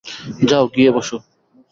[0.49, 1.17] যাও গিয়ে বসো।